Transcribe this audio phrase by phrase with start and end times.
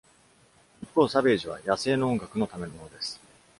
[0.81, 3.21] 一方、サベージは「野生の」音楽のためのものです。